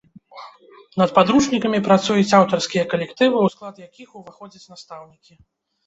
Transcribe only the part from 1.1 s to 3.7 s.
падручнікамі працуюць аўтарскія калектывы, у